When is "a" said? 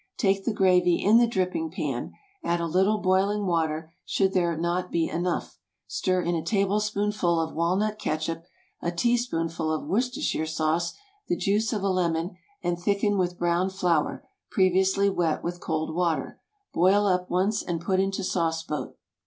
2.59-2.65, 6.33-6.43, 8.81-8.91, 11.83-11.89